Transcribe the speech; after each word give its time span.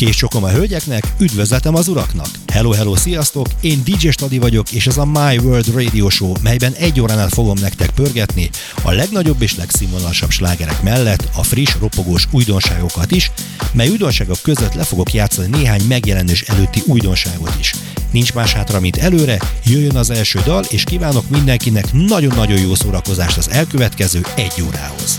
Késcsokom 0.00 0.44
a 0.44 0.50
hölgyeknek, 0.50 1.04
üdvözletem 1.18 1.74
az 1.74 1.88
uraknak! 1.88 2.26
Hello, 2.52 2.70
hello, 2.70 2.96
sziasztok! 2.96 3.46
Én 3.60 3.82
DJ 3.84 4.08
Stadi 4.08 4.38
vagyok, 4.38 4.72
és 4.72 4.86
ez 4.86 4.96
a 4.96 5.04
My 5.04 5.38
World 5.38 5.74
Radio 5.74 6.08
Show, 6.08 6.32
melyben 6.42 6.72
egy 6.72 7.00
óránál 7.00 7.28
fogom 7.28 7.56
nektek 7.60 7.90
pörgetni 7.90 8.50
a 8.82 8.90
legnagyobb 8.90 9.42
és 9.42 9.56
legszínvonalasabb 9.56 10.30
slágerek 10.30 10.82
mellett 10.82 11.28
a 11.36 11.42
friss, 11.42 11.76
ropogós 11.80 12.28
újdonságokat 12.30 13.10
is, 13.10 13.30
mely 13.72 13.88
újdonságok 13.88 14.38
között 14.42 14.74
le 14.74 14.84
fogok 14.84 15.12
játszani 15.12 15.56
néhány 15.56 15.82
megjelenés 15.88 16.42
előtti 16.42 16.82
újdonságot 16.86 17.54
is. 17.58 17.74
Nincs 18.10 18.32
más 18.32 18.52
hátra, 18.52 18.80
mint 18.80 18.96
előre, 18.96 19.38
jöjjön 19.64 19.96
az 19.96 20.10
első 20.10 20.40
dal, 20.44 20.64
és 20.68 20.84
kívánok 20.84 21.28
mindenkinek 21.28 21.92
nagyon-nagyon 21.92 22.58
jó 22.58 22.74
szórakozást 22.74 23.36
az 23.36 23.50
elkövetkező 23.50 24.20
egy 24.36 24.62
órához. 24.66 25.18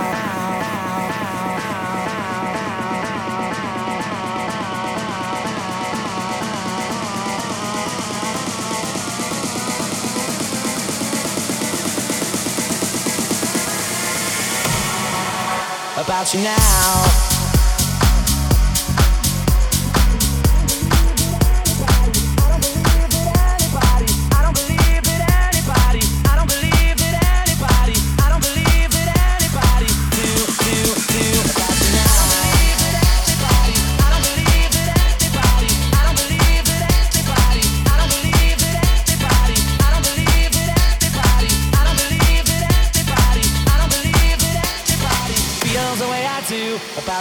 About 16.11 16.33
you 16.33 16.41
now. 16.41 17.30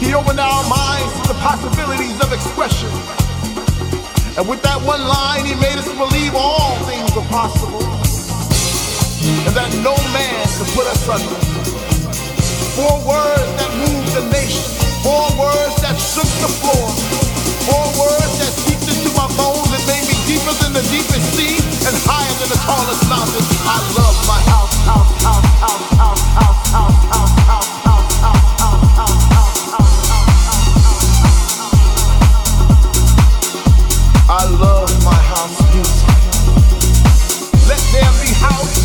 He 0.00 0.12
opened 0.14 0.40
our 0.40 0.62
minds 0.68 1.12
to 1.20 1.32
the 1.32 1.38
possibilities 1.40 2.20
of 2.20 2.32
expression. 2.32 2.90
And 4.36 4.44
with 4.44 4.60
that 4.62 4.76
one 4.84 5.00
line, 5.00 5.48
he 5.48 5.56
made 5.56 5.80
us 5.80 5.88
believe 5.96 6.36
all 6.36 6.76
things 6.84 7.08
were 7.16 7.24
possible. 7.32 7.80
And 9.48 9.54
that 9.56 9.72
no 9.80 9.96
man 10.12 10.44
could 10.60 10.68
put 10.76 10.84
us 10.86 11.08
under. 11.08 11.36
Four 12.76 13.00
words 13.08 13.48
that 13.56 13.70
moved 13.80 14.12
the 14.12 14.28
nation. 14.28 14.60
Four 15.00 15.24
words 15.40 15.80
that 15.80 15.96
shook 15.96 16.28
the 16.44 16.52
floor. 16.60 16.86
Four 17.64 17.86
words 17.96 18.36
that 18.36 18.52
seeped 18.52 18.84
into 18.92 19.08
my 19.16 19.24
bones 19.40 19.72
and 19.72 19.84
made 19.88 20.04
me 20.04 20.16
deeper 20.28 20.52
than 20.60 20.76
the 20.76 20.84
deepest 20.92 21.24
sea 21.32 21.56
and 21.88 21.96
higher 22.04 22.34
than 22.36 22.52
the 22.52 22.60
tallest 22.68 23.08
mountain. 23.08 23.44
I 23.64 23.80
love 23.96 24.16
my 24.28 24.40
house, 24.52 24.76
house, 24.84 25.12
house, 25.24 25.48
house, 25.64 25.84
house, 25.96 26.22
house, 26.36 26.70
house, 26.70 27.04
house. 27.08 27.35
out. 38.52 38.75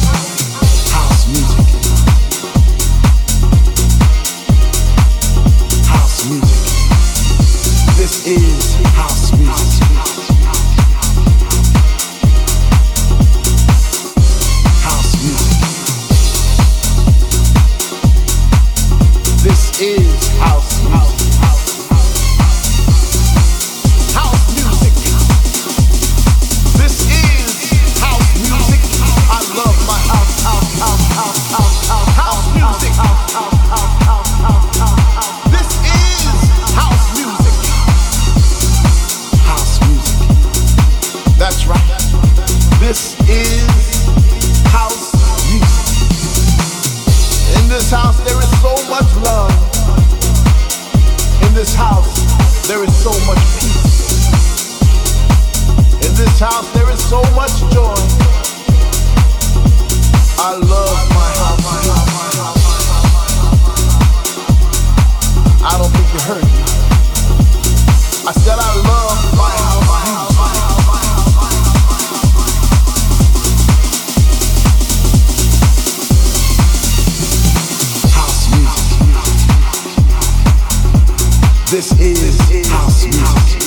This 81.71 81.93
is 82.01 82.67
house 82.67 83.05
music. 83.05 83.60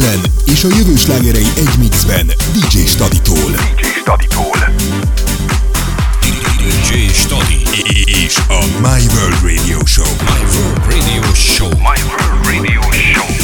jelen 0.00 0.20
és 0.44 0.64
a 0.64 0.68
jövő 0.68 0.96
slágerei 0.96 1.46
egy 1.56 1.78
mixben 1.78 2.26
DJ 2.26 2.78
Staditól. 2.86 3.50
DJ 3.50 3.86
Staditól. 4.00 4.74
DJ 6.20 7.12
Stadi 7.12 7.62
és 8.04 8.36
a 8.36 8.64
My 8.78 9.06
World 9.14 9.42
Radio 9.42 9.84
Show. 9.84 10.06
My 10.20 10.56
World 10.56 10.84
Radio 10.86 11.34
Show. 11.34 11.68
My 11.68 12.00
World 12.08 12.46
Radio 12.46 12.80
Show. 12.92 13.43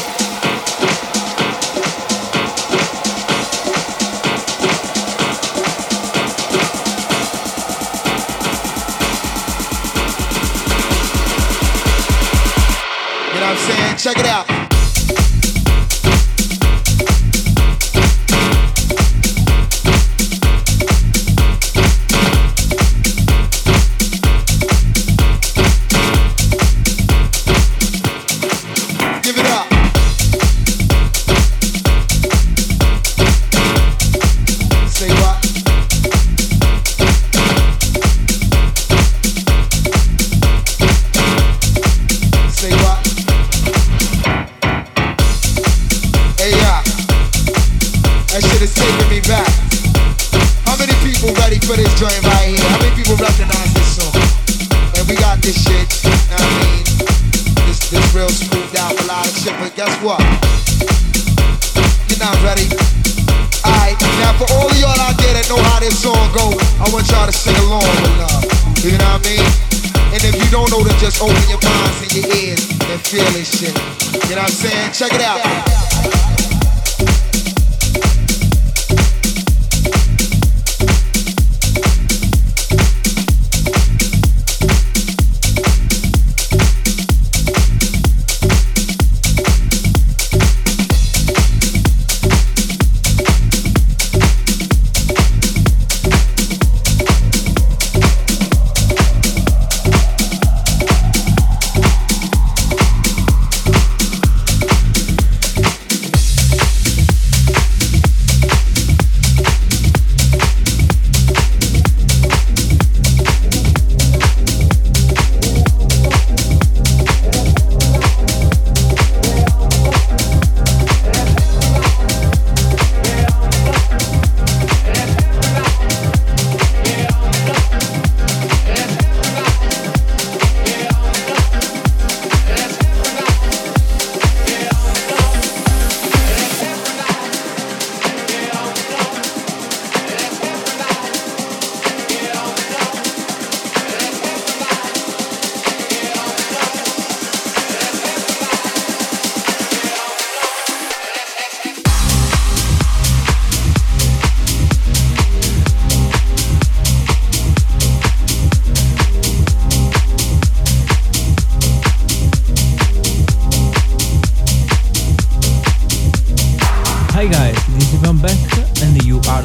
Check 14.01 14.17
it 14.17 14.25
out. 14.25 14.70
Just 71.11 71.23
open 71.23 71.49
your 71.49 71.59
minds 71.63 72.01
and 72.01 72.13
your 72.15 72.35
ears 72.35 72.69
and 72.69 73.01
feel 73.01 73.25
this 73.31 73.59
shit. 73.59 73.75
You 74.29 74.35
know 74.35 74.41
what 74.41 74.49
I'm 74.49 74.49
saying? 74.49 74.91
Check 74.93 75.13
it 75.13 75.21
out. 75.21 76.20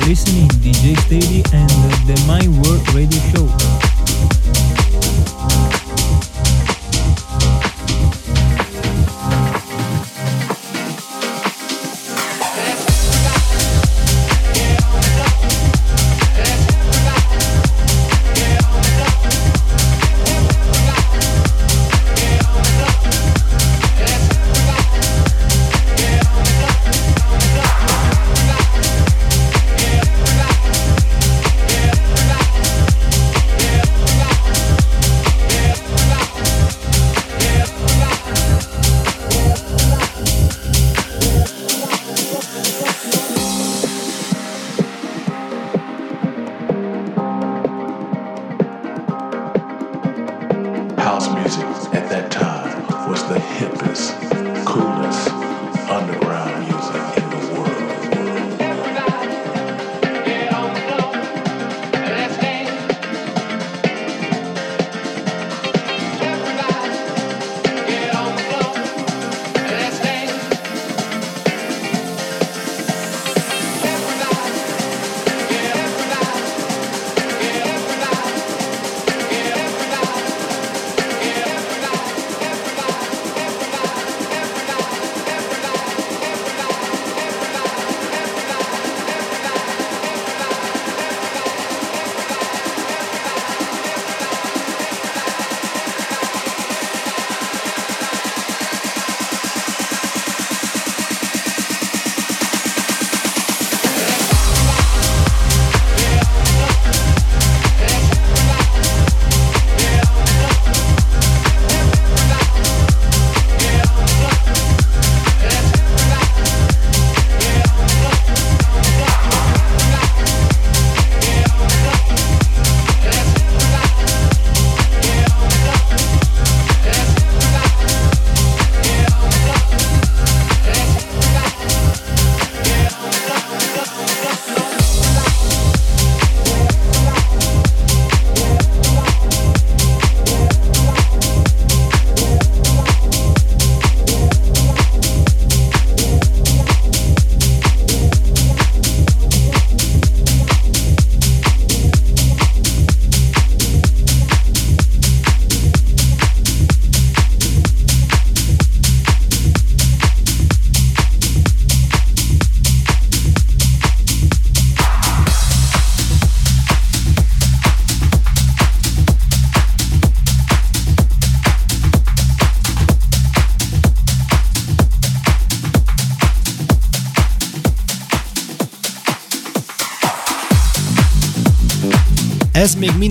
Listening 0.06 0.46
DJ 0.62 0.94
Stady 0.94 1.42
and 1.52 1.68
the 2.06 2.14
My 2.28 2.46
World 2.62 2.94
Radio 2.94 3.18
Show. 3.32 3.85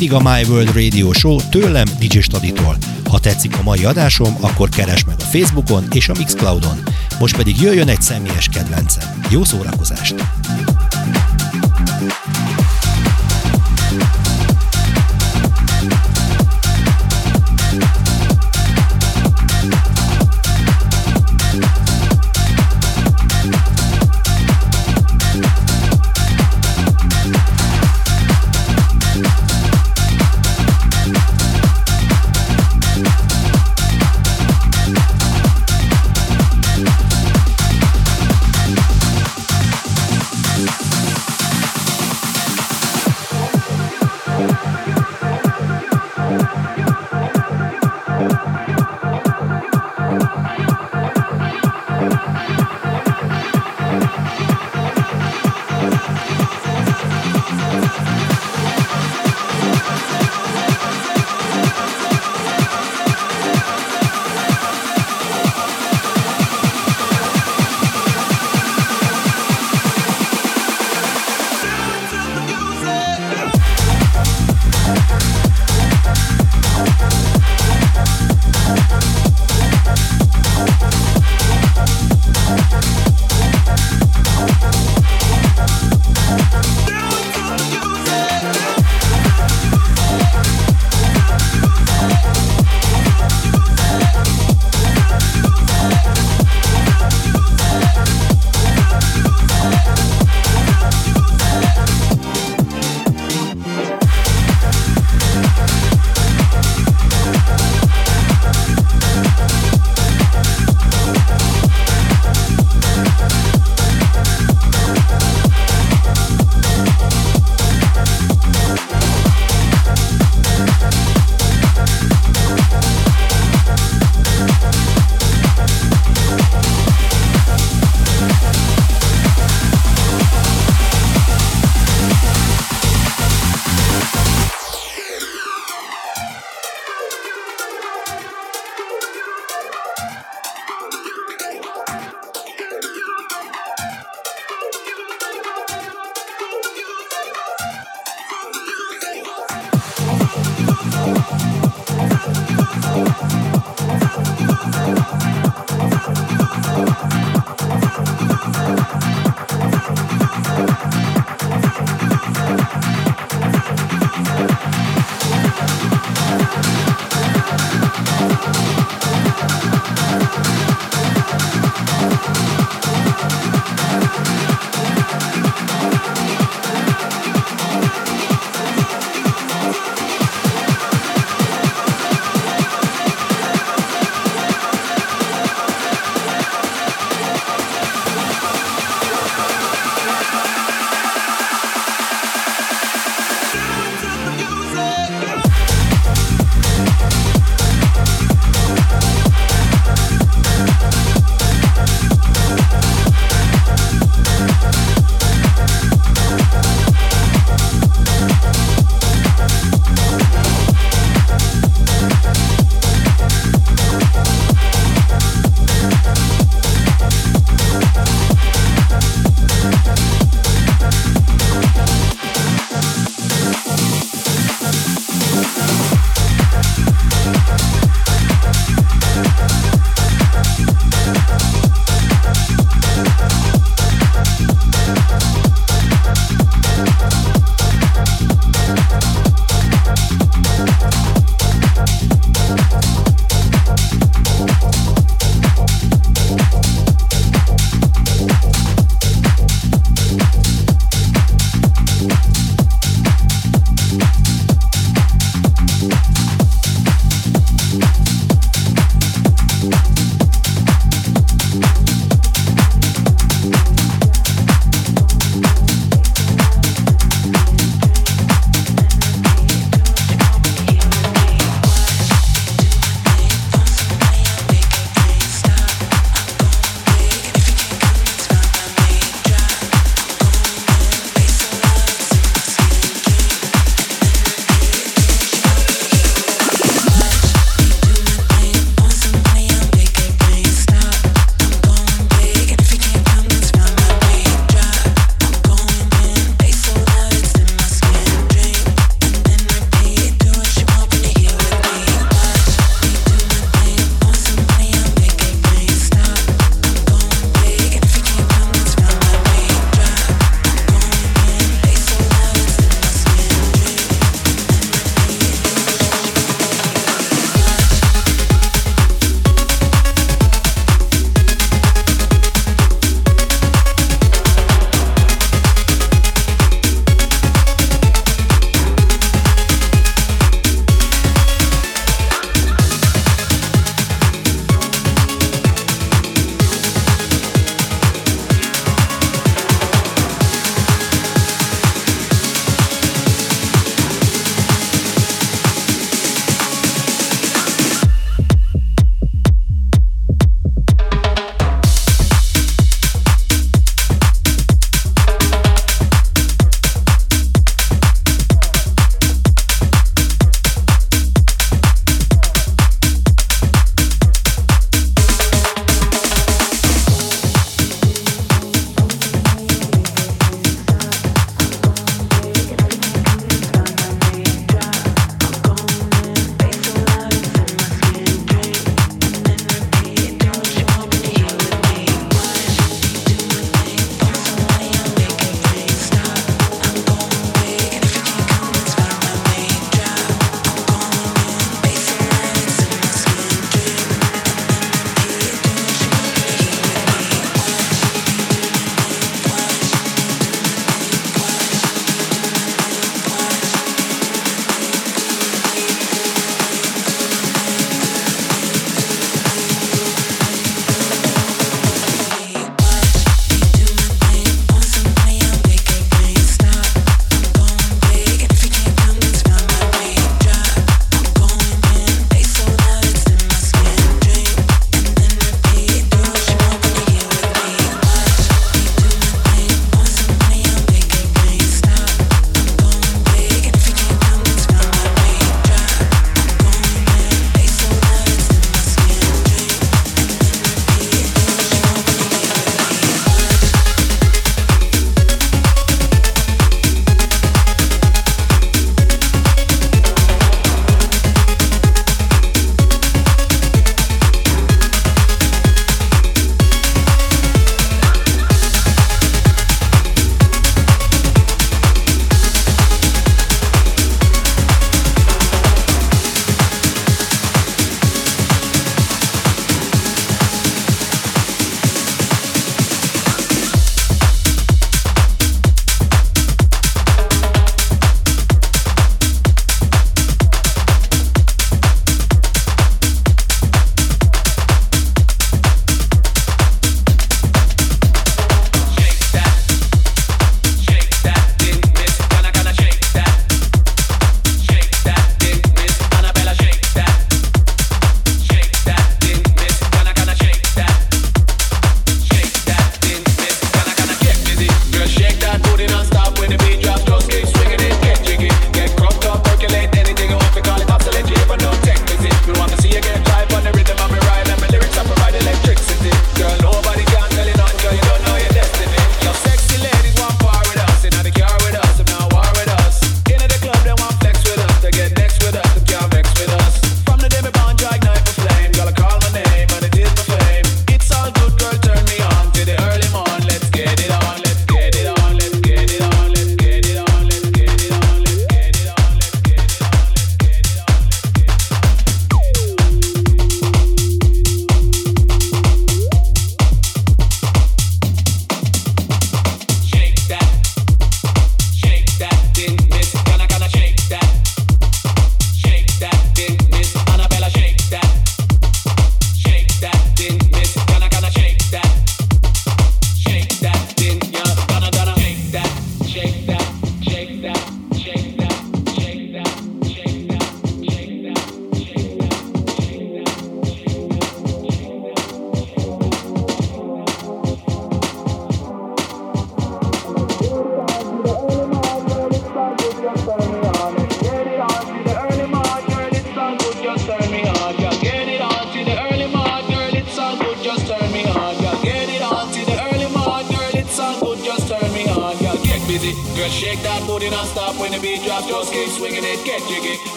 Mindig 0.00 0.18
a 0.26 0.34
My 0.34 0.44
World 0.48 0.74
Radio 0.74 1.12
Show 1.12 1.36
tőlem, 1.50 1.84
DJ 1.98 2.18
Staditól. 2.18 2.76
Ha 3.10 3.18
tetszik 3.18 3.58
a 3.58 3.62
mai 3.62 3.84
adásom, 3.84 4.36
akkor 4.40 4.68
keresd 4.68 5.06
meg 5.06 5.16
a 5.18 5.22
Facebookon 5.22 5.84
és 5.92 6.08
a 6.08 6.14
Mixcloudon. 6.18 6.82
Most 7.18 7.36
pedig 7.36 7.60
jöjjön 7.60 7.88
egy 7.88 8.02
személyes 8.02 8.48
kedvencem. 8.48 9.20
Jó 9.30 9.44
szórakozást! 9.44 10.39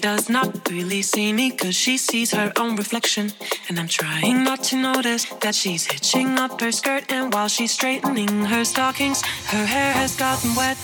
Does 0.00 0.28
not 0.28 0.70
really 0.70 1.02
see 1.02 1.32
me 1.32 1.50
cause 1.50 1.74
she 1.74 1.98
sees 1.98 2.30
her 2.30 2.52
own 2.56 2.76
reflection. 2.76 3.32
And 3.68 3.80
I'm 3.80 3.88
trying 3.88 4.44
not 4.44 4.62
to 4.64 4.76
notice 4.76 5.24
that 5.42 5.54
she's 5.54 5.86
hitching 5.86 6.38
up 6.38 6.60
her 6.60 6.70
skirt. 6.70 7.10
And 7.10 7.34
while 7.34 7.48
she's 7.48 7.72
straightening 7.72 8.44
her 8.44 8.64
stockings, 8.64 9.22
her 9.46 9.66
hair 9.66 9.92
has 9.92 10.14
gotten 10.14 10.54
wet. 10.54 10.76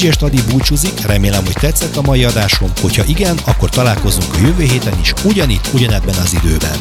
DJ 0.00 0.10
Stadi 0.10 0.40
búcsúzik, 0.48 1.06
remélem, 1.06 1.44
hogy 1.44 1.56
tetszett 1.60 1.96
a 1.96 2.02
mai 2.02 2.24
adásom, 2.24 2.72
hogyha 2.80 3.04
igen, 3.04 3.38
akkor 3.44 3.68
találkozunk 3.68 4.34
a 4.34 4.38
jövő 4.38 4.62
héten 4.62 4.98
is, 5.00 5.12
ugyanitt, 5.24 5.68
ugyanebben 5.72 6.14
az 6.14 6.36
időben. 6.42 6.78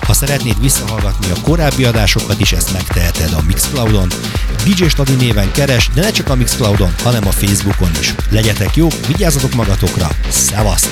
Ha 0.00 0.12
szeretnéd 0.12 0.60
visszahallgatni 0.60 1.30
a 1.30 1.40
korábbi 1.42 1.84
adásokat 1.84 2.40
is, 2.40 2.52
ezt 2.52 2.72
megteheted 2.72 3.32
a 3.32 3.42
Mixcloudon. 3.46 4.08
DJ 4.64 4.84
Stadi 4.86 5.14
néven 5.14 5.52
keres, 5.52 5.90
de 5.94 6.00
ne 6.00 6.10
csak 6.10 6.28
a 6.28 6.34
Mixcloudon, 6.34 6.94
hanem 7.02 7.26
a 7.26 7.30
Facebookon 7.30 7.90
is. 8.00 8.14
Legyetek 8.30 8.76
jók, 8.76 9.06
vigyázzatok 9.06 9.54
magatokra, 9.54 10.08
szevasz! 10.28 10.88